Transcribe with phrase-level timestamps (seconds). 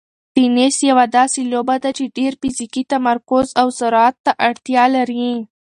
[0.35, 5.29] تېنس یوه داسې لوبه ده چې ډېر فزیکي تمرکز او سرعت ته اړتیا لري.